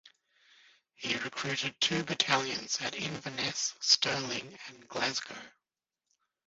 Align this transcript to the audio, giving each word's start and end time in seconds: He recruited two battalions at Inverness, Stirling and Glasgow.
He 0.95 1.15
recruited 1.17 1.79
two 1.79 2.03
battalions 2.03 2.81
at 2.81 2.95
Inverness, 2.95 3.75
Stirling 3.81 4.57
and 4.69 4.87
Glasgow. 4.89 5.37